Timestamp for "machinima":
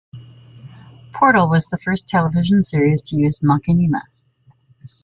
3.41-4.01